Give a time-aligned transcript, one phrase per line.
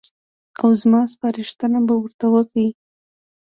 [0.61, 2.67] او زما سپارښتنه به ورته وکړي.